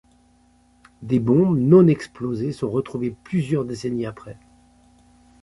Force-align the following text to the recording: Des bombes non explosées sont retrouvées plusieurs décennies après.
Des 1.03 1.19
bombes 1.19 1.59
non 1.59 1.85
explosées 1.85 2.53
sont 2.53 2.71
retrouvées 2.71 3.15
plusieurs 3.23 3.65
décennies 3.65 4.07
après. 4.07 4.39